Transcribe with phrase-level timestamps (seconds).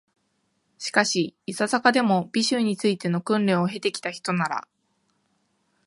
[0.79, 4.67] しかし、いささかでも、美醜に就いての訓練を経て来たひとなら、